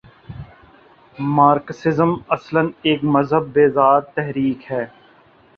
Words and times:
Marxism 1.35 2.11
اصلا 2.29 2.61
ایک 2.83 3.03
مذہب 3.13 3.43
بیزار 3.53 4.01
تحریک 4.15 4.71
ہے۔ 4.71 4.85